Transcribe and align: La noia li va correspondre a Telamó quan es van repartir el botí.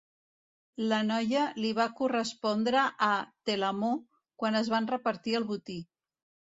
La 0.91 1.01
noia 1.09 1.43
li 1.65 1.73
va 1.81 1.87
correspondre 2.01 2.87
a 3.11 3.13
Telamó 3.53 3.95
quan 4.43 4.65
es 4.65 4.77
van 4.77 4.93
repartir 4.97 5.41
el 5.43 5.51
botí. 5.57 5.83